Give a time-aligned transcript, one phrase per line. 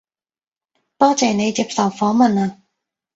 [0.97, 2.63] 多謝你接受訪問啊